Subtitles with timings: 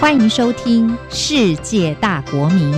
[0.00, 2.72] 欢迎收听《世界大国民》，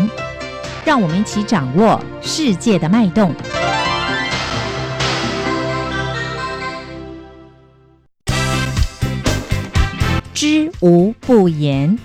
[0.85, 3.33] 让我们一起掌握世界的脉动。
[10.35, 11.97] 知无不言。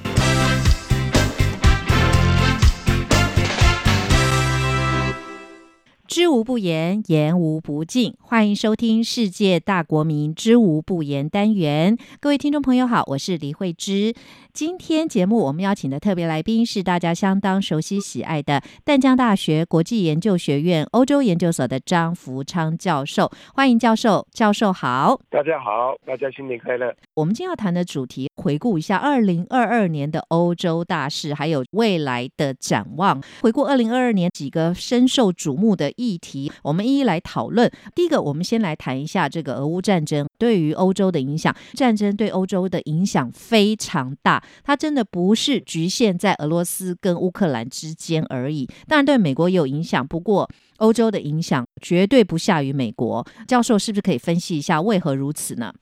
[6.08, 8.16] 知无不言，言无不尽。
[8.20, 11.96] 欢迎收听《世界大国民知无不言》单元。
[12.20, 14.16] 各位听众朋友好，我是李慧芝。
[14.58, 23.32] 今天节目我们邀请的特别来宾是大家相当熟悉喜爱的淡江大学国际研究学院欧洲研究所的张福昌教授。
[23.54, 25.22] 欢迎教授，教授好。
[25.30, 26.92] 大家好，大家新年快乐。
[27.14, 33.22] 我们今天要谈的主题，回顾一下二零二二年的欧洲大事，还有未来的展望。
[33.44, 37.72] 回顾二零二二年几个深受瞩目的议题，我们一一来讨论。
[37.94, 41.56] 第一个，我们先来谈一下这个俄乌战争对于欧洲的影响。
[41.76, 48.68] 战争对欧洲的影响非常大，它真的不是局限在俄罗斯跟乌克兰之间而已。
[48.88, 53.26] 当然对美国也有影响，不过欧洲的影响绝对不下于美国。
[53.48, 55.74] 教授是不是可以分析一下为何如此呢？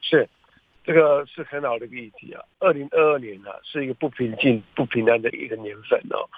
[0.00, 0.28] 是，
[0.84, 2.42] 这个是很好的一个议题啊。
[2.58, 6.28] 二零二二年呢、是一个不平静、不平安的一个年份哦，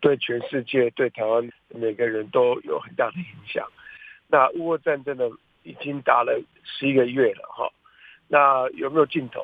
[0.00, 3.66] 对全世界、对台湾每个人都有很大的影响。
[4.28, 5.24] 那乌俄战争呢，
[5.62, 7.70] 已经打了十一个月了哈，
[8.28, 9.40] 那有没有尽头？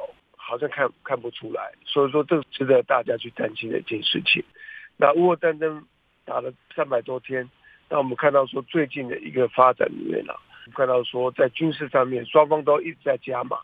[0.50, 4.42] 好像看看不出来，所以说这值得大家去担心的一件事情。
[4.96, 5.86] 那乌俄战争
[6.24, 7.48] 打了三百多天，
[7.88, 10.34] 那我们看到说最近的一个发展里面呢、
[10.74, 13.58] 看到说在军事上面双方都一直在加码，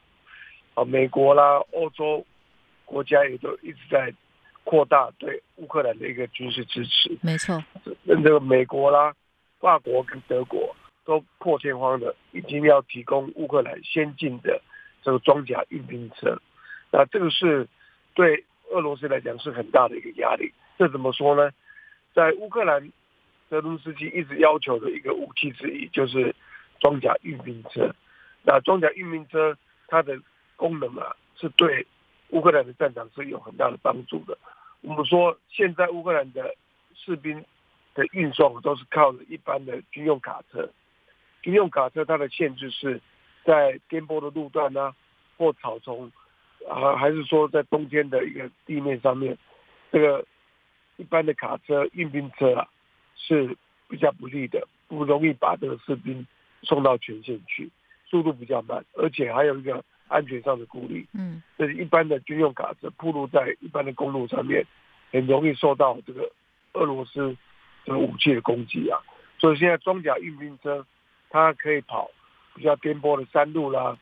[0.74, 2.24] 啊，美国啦、欧洲
[2.84, 4.14] 国家也都一直在
[4.62, 7.18] 扩大对乌克兰的一个军事支持。
[7.20, 7.60] 没错，
[8.04, 9.12] 那这个美国啦、
[9.58, 10.72] 法国跟德国
[11.04, 14.62] 都破天荒的已经要提供乌克兰先进的
[15.02, 16.40] 这个装甲运兵车，
[16.90, 17.68] 那这个是
[18.14, 20.52] 对俄罗斯来讲是很大的一个压力。
[20.78, 21.50] 这怎么说呢？
[22.14, 22.90] 在乌克兰，
[23.50, 26.34] 泽伦斯基一直要求的一个武器之一就是
[26.80, 27.94] 装甲运兵车。
[28.42, 29.56] 那装甲运兵车
[29.88, 30.18] 它的
[30.56, 31.86] 功能啊，是对
[32.30, 34.36] 乌克兰的战场是有很大的帮助的。
[34.80, 36.54] 我们说现在乌克兰的
[36.94, 37.44] 士兵
[37.94, 40.68] 的运送都是靠着一般的军用卡车，
[41.42, 43.00] 军用卡车它的限制是
[43.44, 44.94] 在颠簸的路段呢、
[45.36, 46.10] 或草丛
[46.68, 49.36] 啊，还是说在冬天的一个地面上面，
[49.92, 50.24] 这个
[50.96, 52.68] 一般的卡车、运兵车啊
[53.14, 53.56] 是
[53.88, 56.26] 比较不利的，不容易把这个士兵
[56.62, 57.70] 送到前线去，
[58.06, 61.06] 速度比较慢，而且还有一个安全上的顾虑。
[61.12, 64.66] 嗯，这是一般的军用卡车铺路在一般的公路上面，
[65.12, 66.30] 很容易受到这个
[66.72, 67.36] 俄罗斯
[67.84, 68.98] 这个武器的攻击啊。
[69.38, 70.84] 所以现在装甲运兵车，
[71.30, 72.10] 它可以跑
[72.54, 73.96] 比较颠簸的山路啦，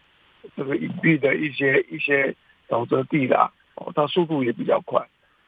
[0.57, 2.35] 这个隐蔽的一些一些
[2.75, 5.07] 沼泽地啦，哦，它速度也比较快。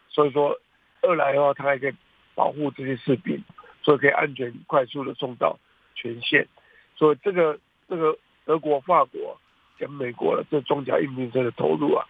[0.09, 0.56] 所以说，
[1.03, 1.94] 二来的话，它还可以
[2.37, 3.42] 保护这些士兵，
[3.82, 5.59] 所以可以安全快速的送到
[5.97, 6.47] 前线。
[6.94, 9.37] 所以这个这个德国、法国
[9.76, 12.06] 跟美国的这装甲运兵车的投入啊，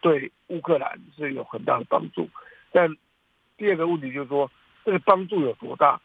[0.00, 2.28] 对乌克兰是有很大的帮助。
[2.72, 2.96] 但
[3.56, 4.50] 第二个问题就是说，
[4.84, 6.00] 这个帮助有多大，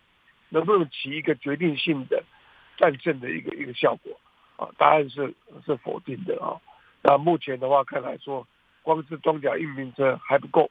[0.49, 2.23] 能不能起一个决定性的
[2.77, 4.19] 战胜的一个一个效果
[4.55, 4.69] 啊？
[4.77, 5.33] 答案是
[5.65, 6.61] 是否定的啊。
[7.03, 8.47] 那目前的话，看来说，
[8.83, 10.69] 光是装甲运兵车还不够，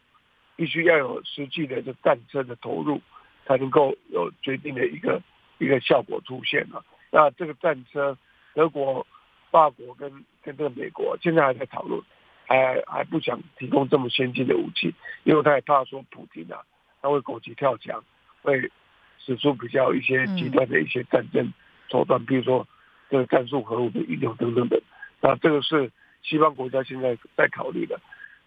[0.57, 3.01] 必须要有实际的这战车的投入，
[3.47, 5.21] 才能够有决定的一个
[5.59, 6.83] 一个效果出现啊。
[7.11, 8.17] 那这个战车，
[8.55, 9.07] 德国、
[9.51, 12.01] 法国跟跟这个美国现在还在讨论，
[12.47, 16.63] 还还不想提供这么先进的武器，因为他也怕说普京啊，
[17.03, 18.05] 他会狗急跳墙，
[18.43, 18.71] 会
[19.19, 21.53] 使出比较一些极端的一些战争
[21.89, 22.67] 手段，比如说
[23.09, 24.81] 这个战术核武的运用等等等。
[25.21, 25.91] 那这个是
[26.23, 28.01] 西方国家现在在考虑的，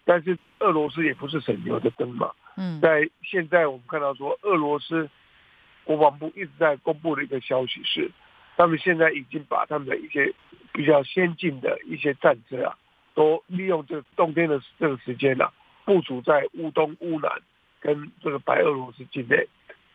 [0.04, 2.32] 但是俄罗斯也不是省油的灯嘛。
[2.56, 5.08] 嗯，在现在我们看到说，俄罗斯
[5.84, 8.10] 国防部一直在公布的一个消息是，
[8.56, 10.32] 他们现在已经把他们的一些
[10.72, 12.78] 比较先进的一些战车啊，
[13.14, 15.52] 都利用这冬天的这个时间啊，
[15.84, 17.30] 部署在乌东、乌南
[17.80, 19.48] 跟这个白俄罗斯境内。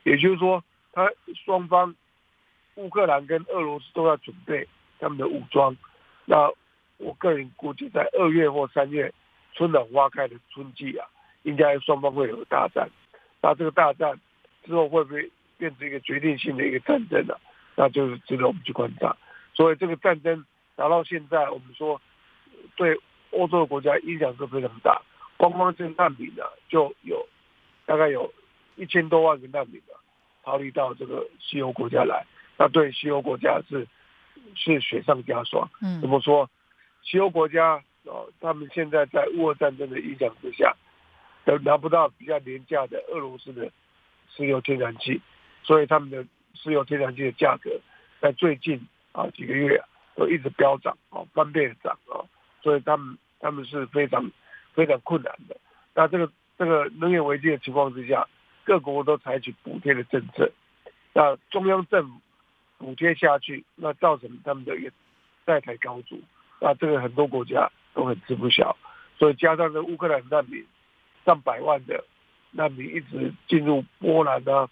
[0.03, 1.09] 也就是说，他
[1.45, 1.95] 双方
[2.75, 4.67] 乌克兰跟俄罗斯都要准备
[4.99, 5.75] 他们的武装。
[6.25, 6.51] 那
[6.99, 9.11] 我个人估计，在二月或三月
[9.53, 11.07] 春暖花开的春季啊，
[11.43, 12.87] 应该双方会有大战。
[13.41, 14.19] 那这个大战
[14.65, 17.35] 之后会不会变成一个决定性的一个战争呢、
[17.75, 19.15] 那就是值得我们去观察。
[19.53, 21.99] 所以这个战争打到现在，我们说
[22.75, 22.99] 对
[23.31, 25.01] 欧洲的国家影响是非常大。
[25.37, 27.25] 光光这个难民呢，就有
[27.85, 28.33] 大概有
[28.75, 29.95] 一千多万个难民啊，
[30.43, 32.25] 逃离到这个西欧国家来。
[32.57, 33.87] 那对西欧国家是
[34.53, 35.69] 是雪上加霜。
[35.81, 36.49] 嗯怎么说？
[37.09, 40.75] 西欧国家哦，他们现在在乌俄战争的影响之下，
[41.43, 43.71] 得拿不到比较廉价的俄罗斯的
[44.29, 45.19] 石油天然气，
[45.63, 46.23] 所以他们的
[46.53, 47.71] 石油天然气的价格
[48.21, 48.79] 在最近
[49.11, 49.81] 啊几个月
[50.15, 52.21] 都一直飙涨啊，翻倍的涨啊，
[52.61, 54.29] 所以他们他们是非常
[54.75, 55.57] 非常困难的。
[55.95, 58.27] 那这个这个能源危机的情况之下，
[58.65, 60.51] 各国都采取补贴的政策，
[61.13, 62.21] 那中央政府
[62.77, 64.91] 补贴下去，那造成他们的一个
[65.45, 66.21] 债台高筑，
[66.59, 68.75] 那这个很多国家都很吃不消，
[69.17, 70.65] 所以加上这乌克兰难民
[71.25, 72.03] 上百万的
[72.51, 74.69] 难民一直进入波兰啊，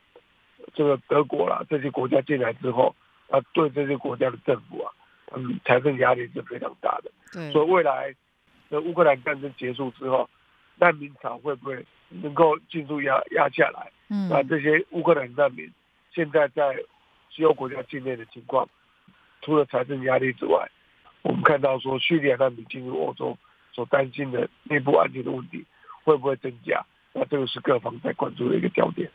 [0.74, 2.96] 这个德国啦这些国家进来之后，
[3.30, 4.92] 啊，对这些国家的政府啊，
[5.34, 7.12] 嗯，财政压力是非常大的。
[7.32, 8.14] 对，所以未来
[8.70, 10.30] 的乌克兰战争结束之后，
[10.76, 13.92] 难民潮会不会能够进入压压下来？
[14.10, 15.72] 嗯，那这些乌克兰难民
[16.14, 16.84] 现在在
[17.30, 18.68] 西欧国家境内的情况，
[19.42, 20.68] 除了财政压力之外，
[21.28, 23.38] 我们看到说叙利亚难民进入欧洲
[23.74, 25.62] 所担心的内部安全的问题
[26.06, 26.82] 会不会增加？
[27.12, 29.10] 那这个是各方在关注的一个焦点。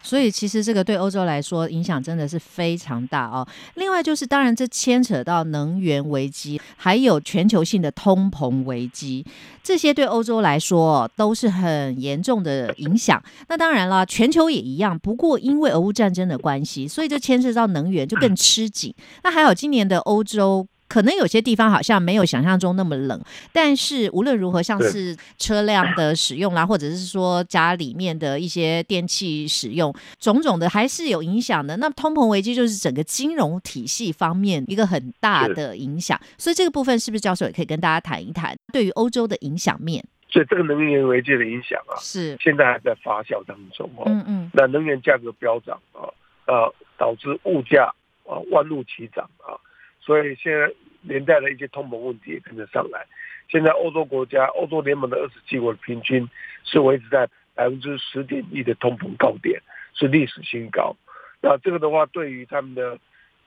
[0.00, 3.44] 所以其实这个对欧洲来说影响真的是非常大哦。
[3.74, 9.26] 另外就是，当然这牵扯到能源危机，还有全球性的通膨危机，
[9.64, 13.20] 这些对欧洲来说都是很严重的影响。
[13.48, 14.96] 那当然了，全球也一样。
[14.96, 18.94] 不过因为俄乌战争的关系，所以就牵涉到能源就更吃紧。
[19.24, 20.68] 那还有今年的欧洲。
[20.88, 23.20] 可能有些地方好像没有想象中那么冷，
[23.52, 31.76] 但是无论如何，像是车辆的使用啦，或者是说家里面的一些电器使用，种种的还是有影响的。
[31.78, 40.04] 那通膨危机就是整个金融体系方面一个很大的影响，所以这个部分是不是教授也可以跟大家谈一谈对于欧洲的影响面？
[40.28, 44.04] 所以这个能源危机的影响啊，是现在还在发酵当中哦。
[44.06, 46.06] 嗯嗯，那能源价格飙涨啊，
[46.46, 47.92] 呃，导致物价
[48.24, 49.58] 啊万路齐涨啊。
[50.06, 50.72] 所以现在
[51.02, 53.04] 连带的一些通膨问题也跟着上来。
[53.48, 56.28] 现在欧洲国家、欧洲联盟的二十七国的平均
[56.62, 59.60] 是维持在百分之十点一的通膨高点，
[59.94, 60.94] 是历史新高。
[61.40, 62.96] 那这个的话，对于他们的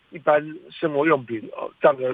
[0.10, 2.14] 一般生活用品哦，涨个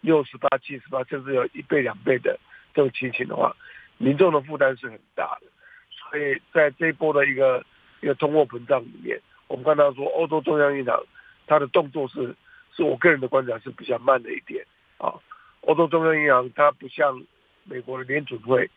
[0.00, 2.40] 六十八、七十八，甚至有一倍、两倍的
[2.72, 3.54] 这种情形的话，
[3.98, 5.46] 民众的负担是很大的。
[5.90, 7.62] 所以在这一波的一个
[8.00, 10.98] 一个通货膨胀里面，我们看到说，欧洲中央银行
[11.46, 12.34] 它的动作是。
[12.76, 14.64] 是我个人的观察是比较慢的一点
[14.98, 15.14] 啊。
[15.62, 17.22] 欧洲中央银行它不像
[17.64, 18.68] 美国的联储会，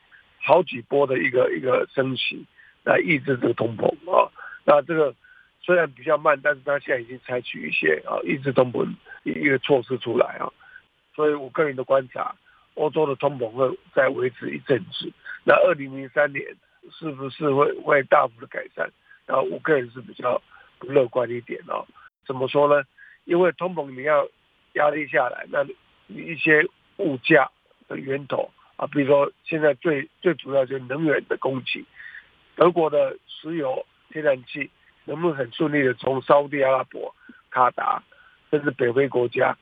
[0.41, 2.45] 好几波的一个一个升息
[2.83, 4.31] 来抑制这个通膨啊。
[4.65, 5.15] 那这个
[5.61, 8.87] 虽然比较慢，但是它现在已经采取一些啊抑制通膨
[9.23, 10.51] 一个措施出来啊。
[11.15, 12.35] 所以我个人的观察，
[12.75, 15.11] 欧洲的通膨会再维持一阵子。
[15.43, 16.45] 那二零零三年
[16.91, 18.91] 是不是会会大幅的改善？
[19.25, 20.39] 然后我个人是比较
[20.77, 21.83] 不乐观一点哦。
[22.27, 22.83] 怎么说呢？
[23.25, 24.27] 因为通膨你要
[24.73, 25.63] 压力下来，那
[26.07, 26.63] 一些
[26.97, 27.49] 物价
[27.87, 31.83] 的源头啊，比如说现在最最主要就是能源的供给，
[32.55, 34.69] 德国的石油、天然气
[35.05, 37.15] 能不能很顺利的从沙地阿拉伯、
[37.49, 38.03] 卡达，
[38.51, 39.57] 甚至北非国家、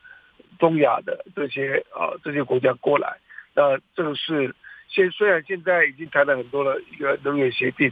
[0.59, 3.17] 东亚的这些啊这些国家过来？
[3.55, 4.53] 那这个是
[4.89, 7.89] 现虽然现在已经谈了很多的一个能源协定，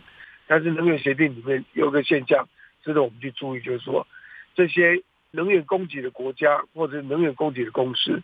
[0.48, 2.50] 但是能源协定里面有个现象
[2.84, 4.06] 值得我们去注意，就是说
[4.54, 5.02] 这些。
[5.32, 8.22] 能源供给的国家或者能源供给的公司，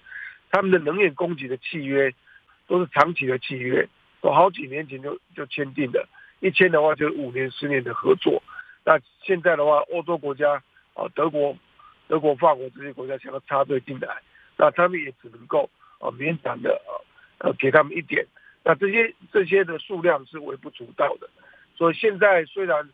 [0.51, 2.13] 他们的能源供给的契约
[2.67, 3.87] 都是长期的契约，
[4.21, 6.07] 都好几年前就就签订的，
[6.41, 8.43] 一签的话就五年、十年的合作。
[8.85, 10.61] 那现在的话，欧洲国家
[10.93, 11.57] 啊，德国、
[12.09, 14.21] 德国、法国这些国家想要插队进来，
[14.57, 16.81] 那他们也只能够啊勉强的
[17.37, 18.25] 啊给他们一点。
[18.65, 21.29] 那这些这些的数量是微不足道的。
[21.77, 22.89] 所以现在虽然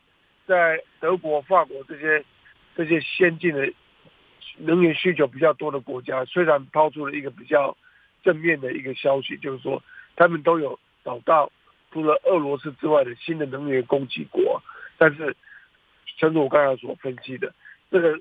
[0.46, 2.24] 在德国、法国这些
[2.76, 3.74] 这些先进的。
[4.58, 7.76] 能源需求比较多的国家，虽然抛出了一个比较
[8.24, 9.84] 正面的一个消息，就是说
[10.16, 11.52] 他们都有找到
[11.92, 14.62] 除了俄罗斯之外的新的能源供给国，
[14.98, 15.36] 但是，
[16.18, 17.54] 正如我刚才所分析的，
[17.92, 18.20] 这个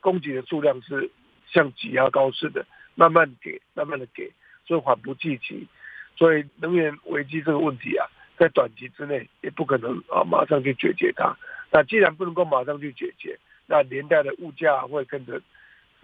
[0.00, 1.10] 供给的数量是
[1.46, 4.32] 像挤牙膏似的，慢慢给，慢慢的给，
[4.66, 5.66] 所以缓不济急，
[6.16, 11.36] 所以能源危机这个问题啊，在短期之内也不可能啊马上去解决它。
[11.70, 15.40] 那既然不能够马上去解决，那连带的物价会跟着。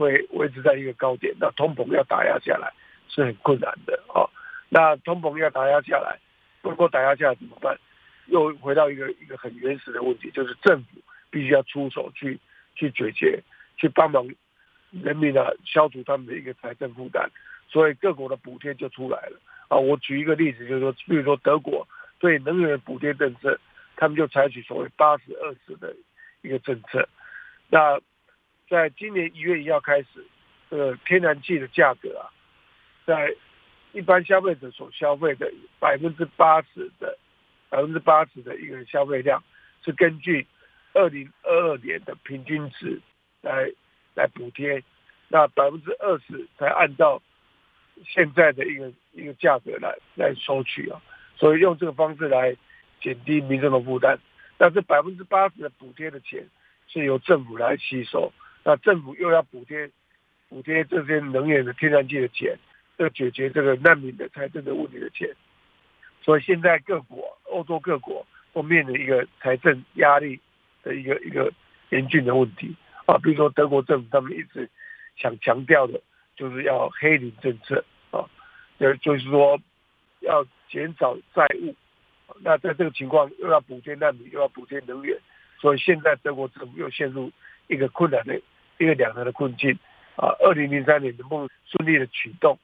[0.01, 2.73] 会维持在一个高点，那通膨要打压下来
[3.07, 4.25] 是很困难的哦。
[4.71, 6.19] 那通膨要打压下来，
[6.63, 7.79] 如果打压下来怎么办？
[8.29, 12.41] 又回到一个一个很原始的问题，就是政府必须要出手去
[12.75, 13.43] 去解决，
[13.77, 14.27] 去帮忙
[14.91, 17.29] 人民啊消除他们的一个财政负担。
[17.69, 19.39] 所以各国的补贴就出来了
[19.69, 19.77] 啊。
[19.77, 21.87] 我举一个例子，就是说，比如说德国
[22.19, 23.61] 对能源补贴政策，
[23.97, 25.95] 他们就采取所谓八十二十的
[26.41, 27.07] 一个政策，
[27.69, 28.01] 那。
[28.71, 30.25] 在今年一月一号开始，
[30.71, 32.31] 这个天然气的价格啊，
[33.05, 33.35] 在
[33.91, 37.19] 一般消费者所消费的百分之八十的
[37.69, 39.43] 百分之八十的一个消费量
[39.85, 40.47] 是根据
[40.93, 43.01] 二零二二年的平均值
[43.43, 43.69] 来
[44.15, 44.81] 来补贴，
[45.27, 47.21] 那百分之二十才按照
[48.07, 51.03] 现在的一个一个价格来来收取啊，
[51.37, 52.57] 所以用这个方式来
[53.01, 54.17] 减低民众的负担。
[54.57, 56.47] 但是百分之八十的补贴的钱
[56.87, 59.91] 是由政府来吸收，那政府又要补贴
[60.49, 62.57] 补贴这些能源的天然气的钱，
[62.99, 65.29] 要解决这个难民的财政的问题的钱。
[66.23, 70.39] 所以现在各国欧洲各国都面临一个财政压力
[70.83, 71.53] 的一个一个
[71.89, 72.77] 严峻的问题
[73.07, 74.69] 啊，比如说德国政府他们一直
[75.17, 76.01] 想强调的
[76.37, 78.29] 就是要黑零政策啊，
[78.79, 79.59] 也就是说
[80.21, 81.75] 要减少债务。
[82.43, 85.19] 那在这个情况又要补贴难民，又要补贴能源，
[85.59, 87.31] 所以现在德国政府又陷入
[87.71, 88.39] 一个困难的
[88.79, 89.79] 一个两难的困境
[90.17, 90.35] 啊。
[90.41, 92.59] 二零零三年能不能顺利的启动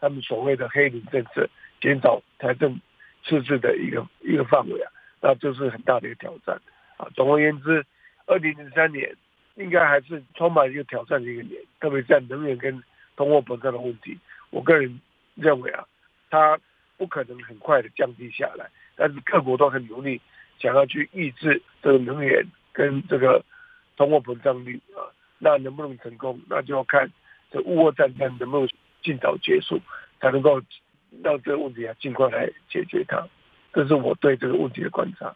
[0.00, 1.48] 他们所谓的黑零政策，
[1.80, 2.80] 减少财政
[3.22, 4.90] 赤字的一个一个范围啊？
[5.20, 6.60] 那就是很大的一个挑战
[6.96, 7.08] 啊。
[7.14, 7.84] 总而言之，
[8.26, 9.16] 二零零三年
[9.56, 12.82] 应该还是充满一个挑战的一个年，特别在能源跟
[13.16, 14.18] 通货膨胀的问题，
[14.50, 15.00] 我个人
[15.34, 15.84] 认为啊，
[16.30, 16.58] 它
[16.96, 18.68] 不可能很快的降低下来。
[18.96, 20.20] 但是各国都很努力，
[20.58, 23.44] 想要去抑制这个能源跟这个
[23.96, 25.06] 通货膨胀率啊，
[25.38, 26.40] 那能不能成功？
[26.48, 27.10] 那就要看
[27.50, 28.68] 这乌俄战争能不能
[29.02, 29.80] 尽早结束，
[30.20, 30.60] 才能够
[31.22, 33.28] 让这个问题啊尽快来解决它。
[33.72, 35.34] 这是我对这个问题的观察。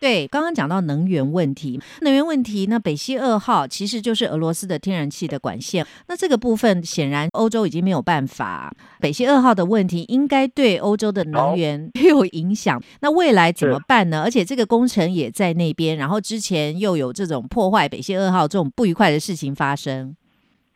[0.00, 8.72] 对，刚刚讲到能源问题，能源问题，那北溪二号其实就是俄罗斯的天然气的管线，那这个部分显然欧洲已经没有办法。
[9.00, 14.22] 北溪二号的问题应该对欧洲的能源 有影响，那未来怎么办呢？
[14.22, 20.14] 而且这个工程也在那边，然后之前又有这种破坏北溪二号这种不愉快的事情发生。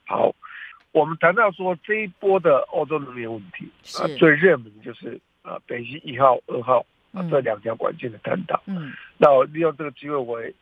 [0.05, 0.35] 好，
[0.91, 6.85] 我们谈到说这一波的欧洲能源问题啊，最热门就是啊北溪一号、二号。
[7.13, 8.63] 啊，这两条管线的探讨。
[8.67, 10.53] 嗯，那我利用这个机会，我也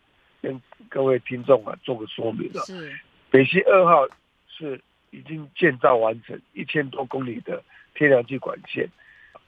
[0.43, 2.61] 跟各位听众啊做个说明了。
[2.63, 2.93] 是，
[3.31, 4.09] 北溪二号
[4.49, 4.81] 是
[5.11, 7.63] 已经建造完成一千多公里的
[7.95, 8.89] 天然气管线，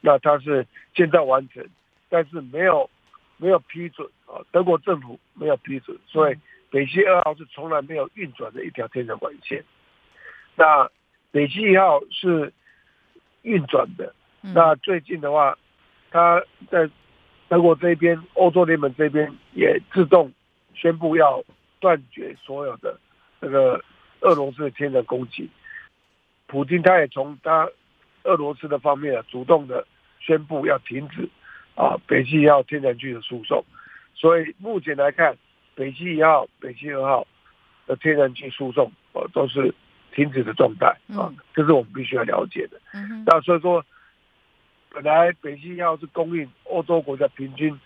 [0.01, 1.67] 那它是建造完成，
[2.09, 2.89] 但是没有
[3.37, 6.37] 没有批准啊，德国政府没有批准，所以
[6.71, 9.65] 北溪二号是从来没有运转的一条天然管线。
[10.55, 10.89] 那
[11.33, 12.53] 北溪一号是
[13.43, 15.59] 运转的，那最近的话。
[16.13, 16.89] 他在
[17.49, 20.31] 德国这边、欧洲联盟这边也自动
[20.75, 21.43] 宣布要
[21.81, 22.99] 断绝所有的
[23.41, 23.83] 这个
[24.21, 25.49] 俄罗斯的天然供给。
[26.47, 27.67] 普京他也从他
[28.25, 29.87] 俄罗斯的方面啊，主动的
[30.21, 31.27] 宣布要停止
[31.75, 33.65] 啊北溪一号天然气的输送。
[34.15, 35.35] 所以目前来看，
[35.75, 37.27] 北溪一号、北溪二号
[37.87, 39.75] 的天然气输送呃都是
[40.15, 42.79] 停止的状态啊，这是我们必须要了解的。
[43.25, 43.83] 那所以说。
[44.93, 47.79] 本来北溪一号是供应欧洲国家平均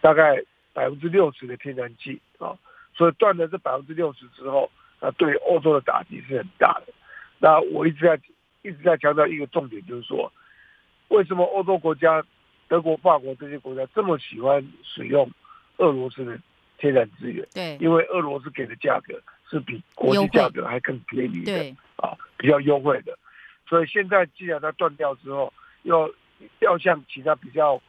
[0.00, 2.58] 大概百分之六十的天然气啊，
[2.94, 6.92] 所以断了这百分之六十之后，那对欧洲的打击是很大的。
[7.38, 8.20] 那我一直在
[8.62, 10.32] 一直在强调一个重点，就是说，
[11.08, 12.24] 为什么欧洲国家
[12.66, 15.30] 德国、法国这些国家这么喜欢使用
[15.76, 16.38] 俄罗斯的
[16.76, 17.46] 天然资源？
[17.54, 23.16] 对，因为俄罗斯给的价格是比国际价格还更便宜的，啊，比较优惠的。
[23.68, 26.12] 所以现在既然它断掉之后，又
[26.60, 27.80] 要向其他比较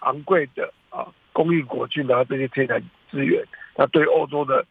[0.00, 3.44] 昂贵的啊供应国去拿这些天然资源，
[3.76, 4.66] 那对欧洲的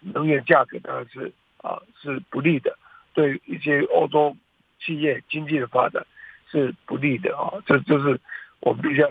[0.00, 2.78] 能源价格当然是啊是不利的，
[3.14, 4.36] 对一些欧洲
[4.80, 6.06] 企业经济的发展
[6.50, 8.20] 是不利的啊，这就是
[8.60, 9.10] 我们必须要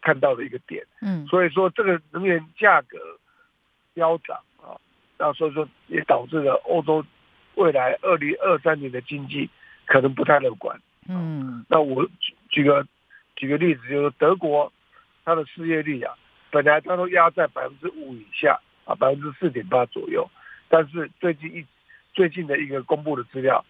[0.00, 0.84] 看到的一个点。
[1.00, 2.98] 嗯，所以说这个能源价格
[3.94, 4.76] 飙涨啊，
[5.18, 7.04] 那所以说也导致了欧洲
[7.54, 9.48] 未来二零二三年的经济
[9.86, 10.78] 可能不太乐观。
[11.08, 12.86] 嗯，那我举举个
[13.34, 14.72] 举个例子，就是德国，
[15.24, 16.14] 它的失业率啊，
[16.50, 20.30] 本来它都压在百分之五以下啊，百分之四点八左右，
[20.68, 21.66] 但是最近一
[22.12, 23.64] 最近的一个公布的资料，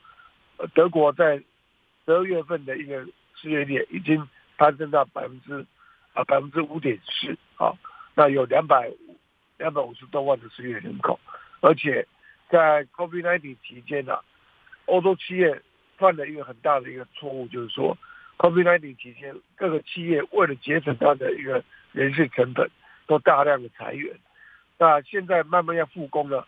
[0.59, 1.37] 呃，德国在
[2.05, 5.65] 十二月份的一个失业率已经攀升到百分之
[6.13, 7.73] 啊百分之五点四啊，
[8.15, 8.93] 那有两百
[9.57, 11.19] 两百五十多万的失业人口，
[11.61, 12.07] 而且
[12.51, 14.19] 在 COVID-19 期间呢，
[14.87, 15.63] 欧洲企业。
[15.99, 17.97] 犯了一个很大的一个错误，就是说
[18.43, 22.69] ，COVID-19 期间，各个企业为了节省它的一个人事成本，
[23.07, 24.13] 都大量的裁员。
[24.79, 26.45] 那现在慢慢要复工了，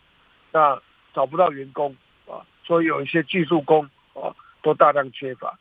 [0.51, 0.83] 那
[1.15, 1.97] 找不到员工
[2.27, 5.57] 啊，所以有一些技术工啊，都大量缺乏。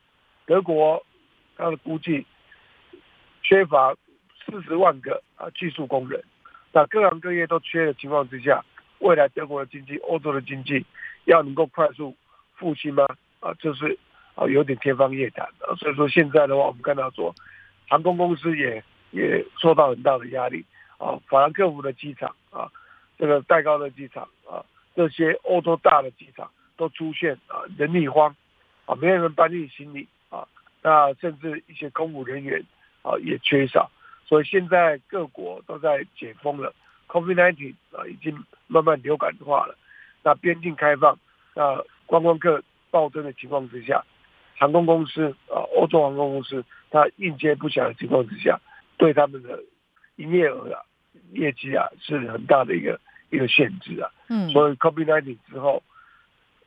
[0.48, 1.06] 德国，
[1.56, 2.26] 他的估计
[3.44, 3.96] 缺乏
[4.44, 6.24] 四十万个啊技术工人。
[6.72, 8.66] 那各行各业都缺的情况之下，
[8.98, 10.84] 未来德国的经济、欧洲的经济
[11.26, 12.16] 要能够快速
[12.56, 13.06] 复兴吗？
[13.40, 14.00] 啊，就是
[14.36, 15.76] 啊，有点天方夜谭啊。
[15.78, 17.34] 所以说现在的话，我们看到说，
[17.88, 20.66] 航空公司也也受到很大的压力
[20.98, 21.20] 啊。
[21.28, 22.72] 法兰克福的机场啊，
[23.18, 28.36] 这个戴高乐机场啊，这些欧洲大的机场都出现啊人力荒
[28.86, 30.48] 啊，没有人搬运行李啊，
[30.82, 32.64] 那甚至一些空服人员
[33.04, 33.92] 啊也缺少，
[34.26, 36.74] 所以现在各国都在解封了
[37.08, 39.78] ，COVID-19 啊已经慢慢流感化了，
[40.24, 41.18] 那边境开放，
[41.54, 44.04] 那观光客暴增的情况之下。
[44.58, 48.60] 航空公司啊，欧洲航空公司，它应接不暇的情况之下，
[48.98, 49.60] 对他们的
[50.16, 50.82] 营业额啊、
[51.32, 54.10] 业绩啊，是很大的一个一个限制啊。
[54.30, 54.50] 嗯。
[54.50, 55.84] 所以 COVID-19 之后，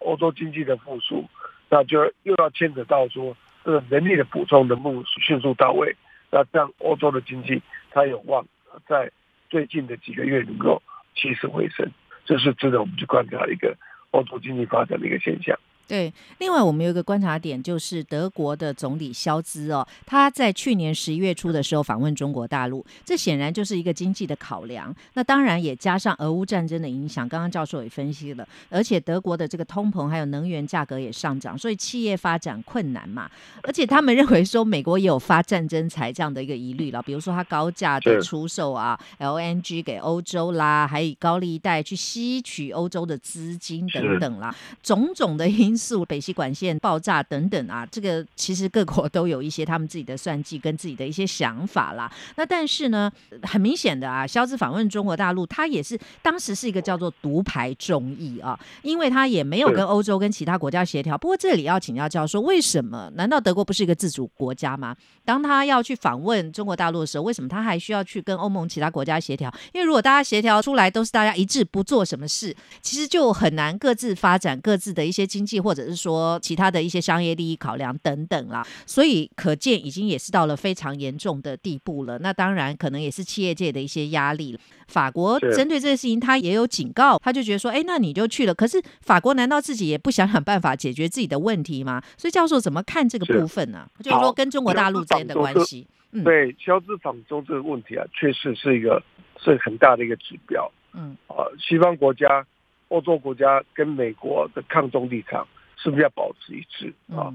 [0.01, 1.25] 欧洲经济的复苏，
[1.69, 5.97] 那就又要牵扯到说，这个人力的补充能不能迅速到位，
[6.31, 8.47] 那这样欧洲的经济它有望
[8.87, 9.11] 在
[9.49, 10.83] 最近的几个月能够
[11.15, 11.91] 起死回生，
[12.25, 13.77] 这是值得我们去观察一个
[14.11, 15.59] 欧洲经济发展的一个现象。
[15.89, 24.93] 对，另外我们有一个观察点，就是德国的总理肖兹哦，他在去年十一月初的时候访问中国大陆，这显然就是一个经济的考量。
[25.15, 33.31] 那当然也加上俄乌战争的影响，刚刚教授也分析了，而且德国的这个通膨还有能源价格也上涨，所以企业发展困难嘛。
[33.63, 44.53] 而且他们认为说，美国也有发战争财这样的一个疑虑了，比如说他高价的出售啊 LNG 给欧洲啦，还以高利贷去吸取欧洲的资金等等啦，
[44.83, 45.76] 种种的因。
[45.77, 52.11] 素北溪管线爆炸等等啊，这个其实各国 都有一些他们自己的算计跟自己的一些想法啦。
[52.37, 53.11] 那但是呢，
[53.43, 61.19] 很明显的啊，肖兹访问中国大陆，他也是当时是一个叫做独排众议啊，因为他也没有跟欧洲跟其他国家协调。
[61.19, 63.11] 不过这里要请教教授，为什么？
[63.15, 64.97] 难道德国不是一个自主国家吗？
[65.25, 69.53] 当他要去访问中国大陆的时候，为什么他还需要去跟欧盟其他国家协调？
[69.73, 75.57] 因为如果大家协调出来都是大家一致不做什么事，其实就很难各自发展各自的一些经济。
[75.67, 82.21] 或者是说其他的一些商业利益考量等等啦，所以可见已经也是到了非常严重的地步了。
[82.21, 84.57] 那当然可能也是企业界的一些压力。
[84.87, 88.55] 法国针对这个事情，他也有警告，他就觉得说，哎，那你就去了。
[88.55, 92.01] 可是法国难道自己也不想想办法解决自己的问题吗？
[92.17, 93.89] 所以教授怎么看这个部分呢？
[93.99, 95.89] 就是说跟中国大陆之间的关系。
[96.25, 99.03] 对，消资访中这个问题啊，确实是一个
[99.41, 100.71] 是很大的一个指标。
[100.95, 102.47] 嗯，啊，西方国家、
[102.87, 105.45] 欧洲国家跟美国的抗中立场。
[105.77, 107.33] 是不是要保持一致啊？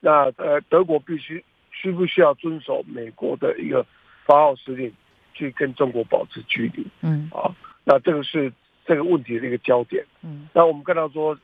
[0.00, 3.84] 那呃，德国必须需不需要遵守美国的一个
[4.24, 4.92] 发号施令，
[5.34, 6.86] 去跟中国保持距离？
[7.02, 8.52] 嗯，啊，那这个是
[8.84, 10.04] 这个问题的一个焦点。
[10.22, 11.38] 嗯，那我们看到说，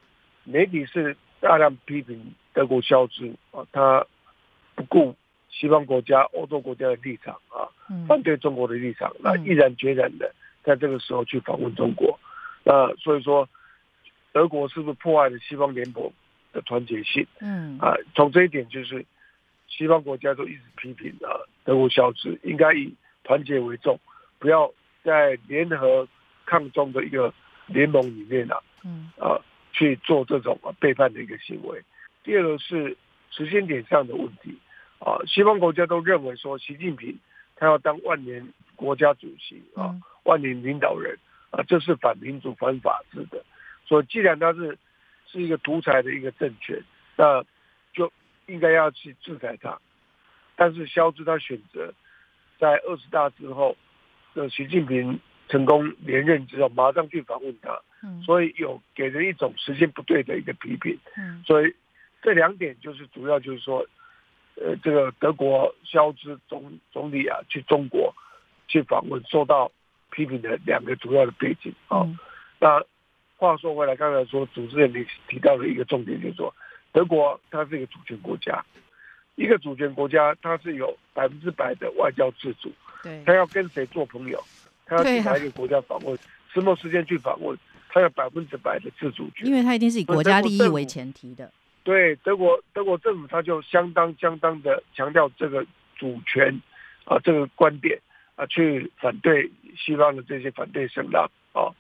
[0.45, 4.05] 媒体是大量批评德国消资啊，他
[4.75, 5.15] 不顾
[5.51, 7.67] 西方国家、欧洲国家的立场啊，
[8.07, 12.19] 反对中国的立场，那毅然决然的在这个时候去访问中国。
[12.65, 13.49] 那所以说，
[14.33, 16.13] 德国是不是破坏了西方联盟？
[16.59, 19.05] 的团结性，嗯啊，从这一点就是，
[19.69, 21.31] 西方国家都一直批评啊，
[21.65, 22.93] 德国消失应该以
[23.23, 23.99] 团结为重，
[24.41, 24.73] 不要
[25.05, 26.09] 在联合
[26.45, 27.33] 抗中的一个
[27.67, 29.39] 联盟里面啊，嗯啊
[29.73, 31.81] 去做这种背叛的一个行为。
[32.25, 32.97] 第二个是
[33.31, 34.59] 时间点上的问题
[34.99, 37.17] 啊，西方国家都认为说习近平
[37.55, 39.95] 他要当万年国家主席啊，
[40.25, 41.17] 万年领导人
[41.51, 43.45] 啊，这是反民主、反法治的。
[43.87, 44.77] 所以既然他是
[45.31, 46.83] 是一个独裁的一个政权，
[47.17, 47.45] 那
[47.93, 48.11] 就
[48.47, 49.79] 应该要去制裁他。
[50.57, 51.93] 但是肖兹他选择
[52.59, 53.77] 在二十大之后，
[54.35, 57.79] 的习近平成功连任之后，马上去访问他，
[58.25, 60.99] 所以有给人一种时间不对的一个批评。
[61.45, 61.75] 所以
[62.23, 63.87] 这两点就是主要就是说，
[64.57, 68.15] 呃，这个德国肖兹总总理啊去中国
[68.67, 69.71] 去访问，受到
[70.11, 72.07] 批评的两个主要的背景啊，
[72.59, 72.83] 那。
[73.39, 76.53] 话说回来，刚才说主持人你提到的一个重点，就是说
[76.91, 78.61] 德国它是一个主权国家，
[79.37, 82.69] 一个主权国家它是有百分之百的外交自主，
[83.05, 84.43] 对，他要跟谁做朋友，
[84.85, 86.19] 他要去哪一个国家访问，
[86.53, 87.57] 什么时间去访问，
[87.91, 91.49] 他有百分之百的自主权，因为他一定是以国家利益为前提的。
[91.85, 95.65] 对，德国德国政府他就相当相当的强调这个
[95.97, 96.61] 主权
[97.05, 97.97] 啊这个观点
[98.35, 101.71] 啊，去反对西方的这些反对声浪啊，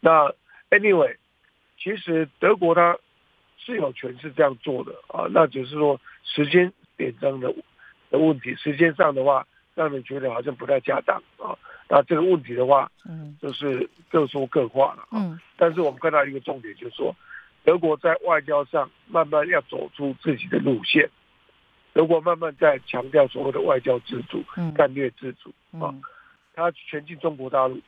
[0.00, 0.32] 那。
[0.72, 1.16] Anyway，
[1.76, 2.96] 其实德国它
[3.58, 7.54] 是有权是这样做的啊，那只是说时间点上的
[8.10, 11.52] 的问题，时间上的话让人觉得好像不太恰当啊。
[11.90, 15.38] 那这个问题的话，嗯，就是各说各话了啊。
[15.58, 17.14] 但是我们看到一个重点，就是说
[17.64, 21.10] 德国在外交上慢慢要走出自己的路线，
[21.92, 24.42] 德国慢慢在强调所谓的外交自主、
[24.74, 25.92] 战略自主啊，
[26.54, 27.78] 它全进中国大陆。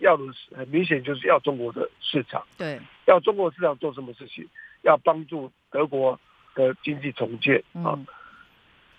[0.00, 2.44] 要的是很明显，就是要中国的市场。
[2.56, 4.48] 对，要中国市场做什么事情？
[4.82, 6.18] 要帮助德国
[6.54, 7.98] 的经济重建啊！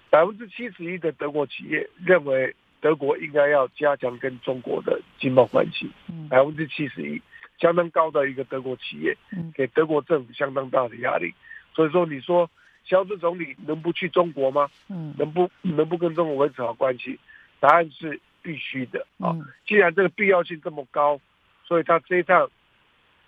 [0.10, 5.90] 百分之七十一的德国企业认为德国应该要加强跟中国的经贸关系，
[6.30, 7.22] 百分之七十一，
[7.60, 9.16] 相当高的一个德国企业，
[9.54, 11.34] 给德国政府相当大的压力。
[11.74, 12.50] 所以说，你说
[12.84, 14.70] 肖斯总理能不去中国吗？
[14.90, 17.20] 嗯能不能不跟中国维持好关系？
[17.60, 19.34] 答案是必须的啊！
[19.66, 21.20] 既然这个必要性这么高，
[21.66, 22.48] 所以他这一趟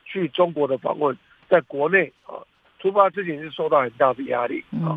[0.06, 1.18] 去中国的访问，
[1.50, 2.46] 在国内啊，
[2.78, 4.94] 出发之前是受到很大的压力啊，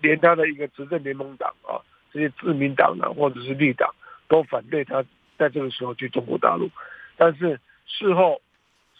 [0.00, 1.76] 连他的一个执政联盟党啊。
[2.10, 3.94] 这些自民党呢，或者是绿党，
[4.28, 5.02] 都反对他
[5.38, 6.70] 在这个时候去中国大陆。
[7.16, 8.40] 但是事后，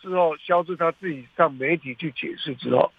[0.00, 2.90] 事后肖志他自己上媒体去解释之后，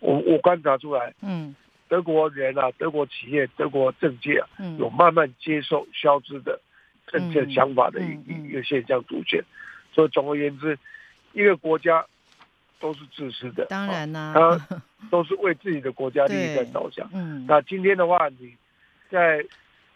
[0.00, 1.54] 我我观察出来，嗯，
[1.88, 6.60] 德国人啊，德国企业、德国政界啊，有慢慢接受肖志的
[7.06, 9.44] 政策想法的一一个现象出现。
[9.92, 10.78] 所以总而言之，
[11.32, 12.04] 一个国家
[12.78, 17.08] 都是自私的，当然呢，他都是为自己的国家利益在着想。
[17.12, 18.54] 嗯，那今天的话，你。
[19.08, 19.46] 在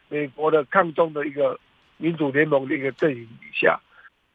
[0.09, 1.59] 美国的抗中的一个
[1.97, 3.81] 民主联盟的一个阵营底下，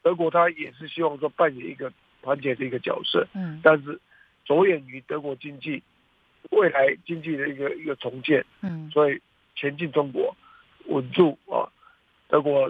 [0.04, 1.90] 德国他也是希望说扮演一个
[2.22, 3.26] 团结的一个角色。
[3.34, 3.98] 嗯，但是
[4.44, 5.82] 着眼于德国经济
[6.50, 8.46] 未来经济的一个一个重建。
[8.60, 9.22] 嗯，所以
[9.56, 10.36] 前进中国，
[10.88, 11.72] 稳住啊，
[12.36, 12.70] 德国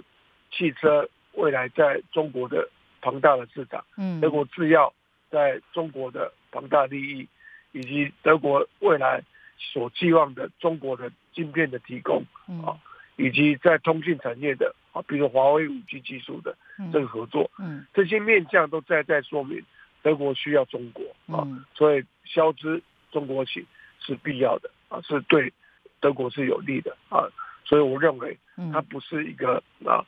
[0.52, 2.68] 汽车未来在中国的
[3.00, 3.84] 庞大的市场。
[3.96, 4.94] 嗯，德国制药
[5.28, 7.28] 在中国的庞大利益，
[7.72, 9.20] 以及德国未来
[9.58, 11.10] 所寄望的中国的。
[11.36, 12.24] 芯片的提供
[12.64, 12.80] 啊，
[13.16, 16.56] 以及在通信产业的啊，比如华为五 G 技术的
[16.90, 19.62] 这个合作，嗯，这些面向都在在说明
[20.00, 21.04] 德国需要中国
[21.36, 23.66] 啊，所以消资中国企
[24.00, 25.52] 是必要的啊，是对
[26.00, 27.28] 德国是有利的啊，
[27.66, 28.38] 所以我认为
[28.72, 30.04] 它不是一个啊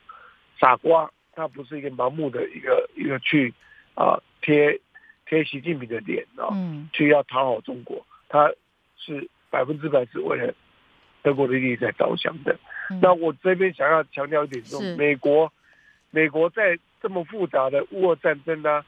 [0.59, 3.53] 傻瓜，他不是一个盲目的一个一个去
[3.95, 4.79] 啊贴
[5.25, 6.49] 贴习近平的脸啊，
[6.93, 8.51] 去要讨好中国，他
[8.97, 10.53] 是百分之百是为了。
[11.21, 12.57] 德国的利益在着想的，
[13.01, 15.51] 那我这边想要强调一点，说美国，
[16.11, 18.85] 美国在这么复杂的乌俄战争啊、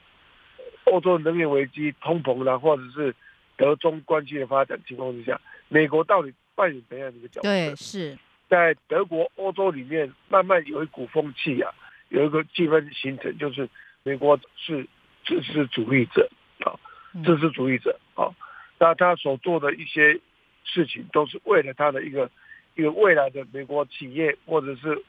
[0.85, 3.13] 欧洲能源危机、通膨啦，或者是
[3.57, 7.49] 德中关系的发展情况之下，美国到底扮演怎样的一个角色？
[7.49, 8.17] 对，是
[8.51, 11.71] 在德国、欧洲里面慢慢有一股风气啊，
[12.09, 13.67] 有一个气氛形成，就是
[14.03, 14.85] 美国是
[15.25, 16.77] 自私主义者啊，
[17.25, 18.29] 自私主义者啊，
[18.77, 20.19] 那他所做的一些。
[20.63, 22.29] 事情都是为了他的一个
[22.75, 25.03] 一个未来的美国企业，或者是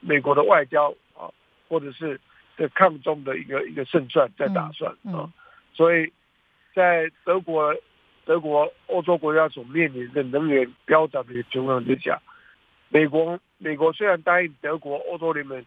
[0.00, 1.28] 美国的外交啊，
[1.68, 2.18] 或者是
[2.56, 5.28] 这抗中的一个一个胜算在打算啊。
[5.74, 6.10] 所以
[6.72, 7.74] 在德国、
[8.24, 12.22] 德国、欧洲国家所面临的能源飙涨的情况之下，
[12.96, 15.62] 美国美国虽然答应德国、欧洲联盟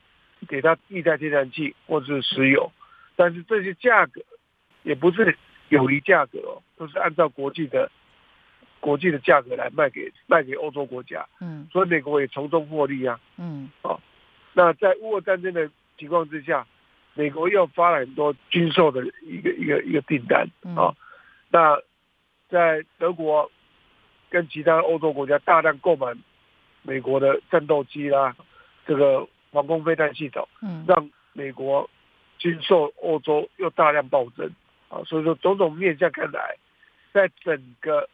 [0.47, 2.71] 给他液态天然气或者是石油，
[3.15, 4.19] 但是这些价格
[4.81, 5.37] 也不是
[5.67, 7.91] 有利价格哦，都是按照国际的。
[8.81, 13.99] 国际的价格来卖给卖给欧洲国家，嗯，所以美国也从中获利啊，嗯，哦，
[14.53, 16.65] 那在乌俄战争的情况之下，
[17.13, 20.47] 美国又发了很多军售的一个一个一个订单。
[20.77, 20.95] 啊，
[21.49, 21.77] 那
[22.47, 23.51] 在德国
[24.29, 26.13] 跟其他欧洲国家大量购买
[26.89, 28.35] 美国的战斗机啦，
[28.87, 31.87] 这个防空飞弹系统，嗯，让美国
[32.39, 34.49] 军售欧洲又大量暴增
[34.89, 36.57] 啊，所以说种种面向看来，
[37.13, 38.09] 在整个。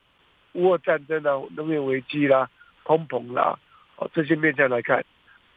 [0.57, 2.49] 乌俄战争啊，能源危机啦，
[2.85, 3.59] 通膨啦，
[3.97, 5.03] 啊，这些面向来看，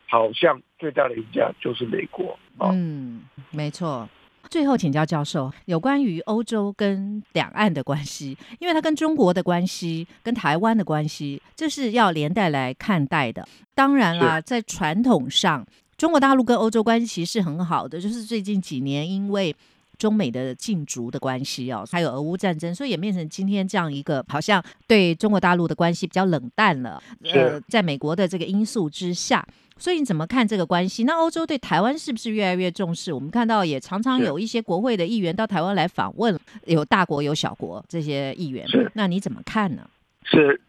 [0.08, 2.70] 好像最大的赢家就是美国啊。
[2.72, 4.08] 嗯，没错。
[4.50, 13.46] 最后请教教授，有关于欧洲跟两岸的关系，因为它跟中国的关系、跟台湾的关系，这是要连带来看待的。
[13.74, 19.54] 当然啦，在传统上，中国大陆跟欧洲关系是很好的，就是最近几年因为。
[19.98, 27.02] 中美的禁逐的关系哦，还有俄乌战争，所以演变成今天这样一个好像对中国大陆的关系比较冷淡了。
[27.34, 29.44] 呃，在美国的这个因素之下，
[29.76, 31.02] 所以你怎么看这个关系？
[31.02, 33.12] 那欧洲对台湾是不是越来越重视？
[33.12, 38.64] 我们看到也常常有一些国会的议员到台湾来访问，有大国有小国这些议员。
[38.94, 39.90] 那你怎么看呢？
[40.24, 40.60] 是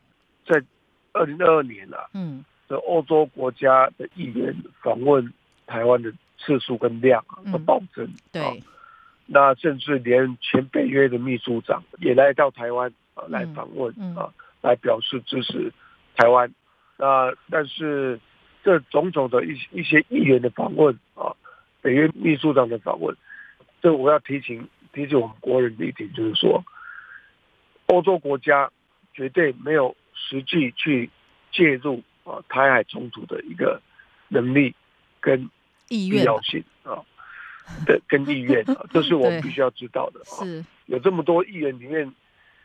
[0.48, 0.60] 在
[1.14, 5.32] 二零二二年了，嗯，这欧洲国家的议员访问
[5.68, 8.10] 台湾的次数跟量啊都暴增。
[8.32, 8.64] 对。
[9.32, 15.72] 那甚至连前北约的秘书长也来到台湾啊，来访问啊，来表示支持
[16.16, 16.52] 台湾。
[16.98, 18.20] 那但是
[18.64, 21.36] 这种种的一一些议员的访问啊，
[21.82, 23.16] 北约秘书长的访问，
[23.84, 26.64] 这我要提醒提醒我们国人的一点就是说，
[27.86, 28.72] 欧洲国家
[29.14, 31.10] 绝对没有实际去
[31.52, 33.80] 介入啊台海冲突的一个
[34.28, 34.74] 能力
[35.22, 35.48] 跟
[35.88, 37.06] 必要性啊。
[37.86, 40.46] 的跟意愿啊，这是我们必须要知道的啊。
[40.86, 42.14] 有这么多议员里面，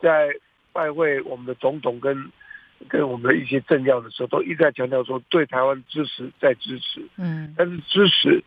[0.01, 0.29] 在
[0.73, 2.31] 拜会我们的总统跟
[2.89, 8.43] 跟我们的一些政要的时候，都一再强调说对台湾支持在支持，嗯但是支持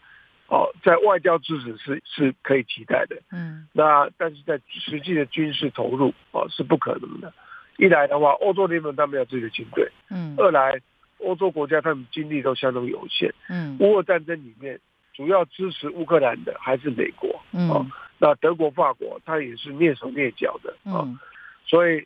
[0.47, 7.33] 哦，在外交支持是是可以期待的，嗯那但是在实际的军事投入哦是不可能的。
[7.77, 10.81] 一来的话，欧洲联盟他们有自己的军队；嗯二来，
[11.19, 13.33] 欧洲国家他们精力都相当有限。
[13.49, 14.79] 嗯乌俄战争里面，
[15.17, 17.29] 主要支持乌克兰的还是美国。
[17.51, 21.19] 哦嗯那德国、法国，他也是蹑手蹑脚的啊、嗯
[21.67, 22.03] 所以，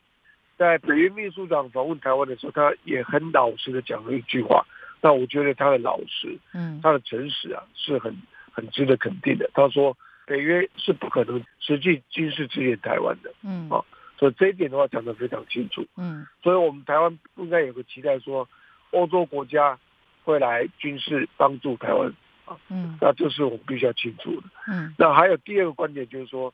[0.58, 4.62] 在北约秘书长访问台湾的时候，他也很老实的讲了一句话。
[5.00, 8.14] 那我觉得他的老实，嗯他的诚实啊，是很
[8.50, 9.50] 很值得肯定的。
[9.54, 9.96] 他说，
[10.26, 13.82] 北约是不可能实际军事支援台湾的，嗯哦
[14.18, 15.82] 所以这一点的话讲得非常清楚。
[15.96, 18.46] 嗯所以我们台湾不应该有个期待说，
[18.90, 19.78] 欧洲国家
[20.24, 22.12] 会来军事帮助台湾，
[22.68, 24.42] 嗯那这是我们必须要清楚的。
[24.68, 26.52] 嗯那还有第二个观点就是说，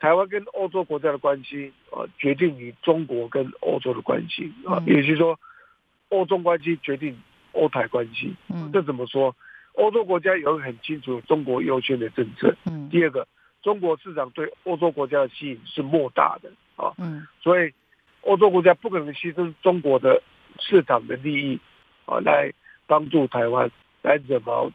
[0.00, 5.38] 台湾跟欧洲国家的关系啊，决定于中国跟欧洲的关系啊，嗯也就是说，
[6.10, 7.18] 欧中关系决定
[7.52, 8.34] 欧台关系。
[8.48, 9.34] 嗯这怎么说？
[9.74, 12.54] 欧洲国家有很清楚中国优先的政策。
[12.66, 13.26] 嗯第二个，
[13.62, 17.72] 中国市场对欧洲国家的吸引是莫大的啊，嗯所以
[18.22, 20.22] 欧洲国家不可能牺牲中国的
[20.58, 21.58] 市场的利益
[22.06, 22.52] 啊，来
[22.86, 23.70] 帮助台湾，
[24.02, 24.70] 来惹毛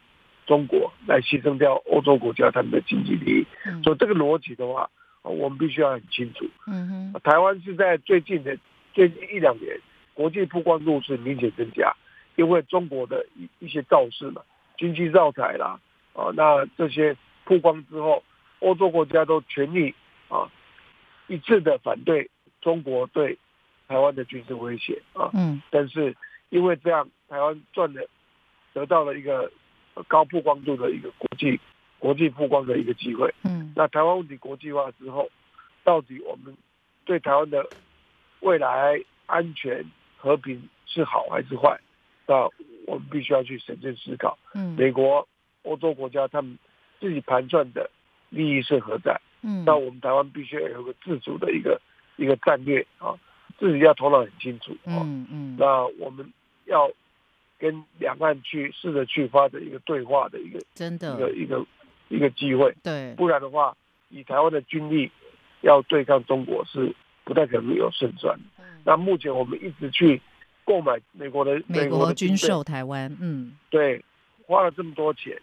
[0.50, 3.46] 中国，来牺牲掉欧洲国家他们的经济利益。
[3.64, 4.90] 嗯所以这个逻辑的话，
[5.22, 6.44] 啊我们必须要很清楚。
[6.66, 8.58] 嗯哼台湾是在最近的
[8.92, 9.78] 最近一两年，
[10.12, 11.94] 国际曝光度是明显增加，
[12.34, 14.42] 因为中国的一一些造势嘛，
[14.76, 15.78] 经济造台啦，
[16.14, 18.24] 啊，那这些曝光之后，
[18.58, 19.94] 欧洲国家都全力
[20.28, 20.50] 啊
[21.28, 22.28] 一致的反对
[22.60, 23.38] 中国对
[23.86, 26.16] 台湾的军事威胁啊，嗯但是
[26.48, 28.04] 因为这样，台湾赚的
[28.74, 29.50] 得到了一个呃
[30.04, 31.60] 高曝光度的一个国际
[31.98, 33.32] 国际曝光的一个机会。
[33.44, 35.30] 嗯那台湾问题国际化之后，
[35.84, 36.56] 到底我们
[37.04, 37.64] 对台湾的
[38.40, 39.84] 未来安全
[40.16, 41.78] 和平是好还是坏？
[42.26, 42.48] 那
[42.86, 44.38] 我们必须要去审慎思考。
[44.54, 45.26] 嗯美国、
[45.62, 46.58] 欧洲国家他们
[47.00, 47.90] 自己盘算的
[48.28, 49.20] 利益是何在？
[49.42, 51.80] 嗯那我们台湾必须要有个自主的一个
[52.16, 53.14] 一个战略啊，
[53.58, 55.00] 自己要头脑很清楚啊。
[55.04, 56.30] 嗯嗯那我们
[56.66, 56.90] 要
[57.60, 61.66] 跟两岸去试着去发展一个对话的一个真的一个一个
[62.08, 62.74] 一个机会。
[62.82, 63.76] 对不然的话，
[64.08, 65.08] 以台湾的军力
[65.60, 66.92] 要对抗中国是
[67.22, 68.44] 不太可能有胜算的。
[68.58, 70.18] 嗯那目前我们一直去
[70.64, 74.02] 购买美国的美国的军售台湾嗯对，
[74.46, 75.38] 花了这么多钱，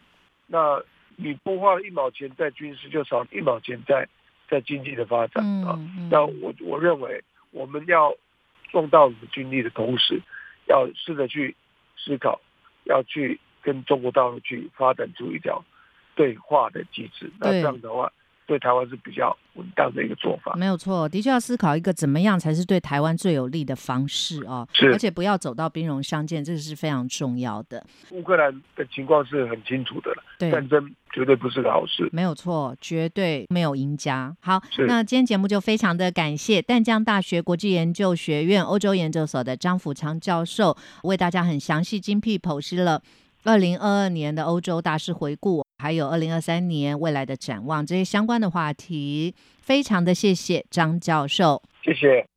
[0.48, 0.82] 那
[1.18, 4.08] 你不花了一毛钱在军事，就少了一毛钱在
[4.50, 5.80] 在经济的发展啊。
[6.10, 8.12] 那我我认为我们要
[8.72, 10.20] 壮大我们的军力的同时，
[10.68, 11.56] 要试着去
[12.08, 12.40] 思考，
[12.86, 15.64] 要去跟中国大陆去发展出一条
[16.16, 17.30] 对话的机制。
[17.38, 18.12] 那这样的话，
[18.48, 20.56] 对台湾是比较稳当的一个做法。
[20.56, 27.86] 没有错，的确要思考一个怎么样才是对台湾最有利的方式哦，是而且不要走到兵戎相见，这个是非常重要的。
[28.12, 32.10] 乌克兰的情况是很清楚的了，对，战争绝对不是个好事。
[32.12, 34.36] 没有错，绝对没有赢家。
[34.40, 43.02] 好，是那今天节目就非常的感谢淡江大学国际研究学院欧洲研究所的张福昌教授，为大家很详细精辟剖析了
[43.44, 49.36] 二零二二年的欧洲大事回顾，还有二零二三年未来的展望这些相关的话题。
[49.62, 51.62] 非常的谢谢张教授。
[51.84, 52.37] 谢谢。